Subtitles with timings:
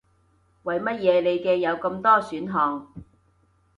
[0.63, 2.91] 為乜嘢你嘅有咁多選項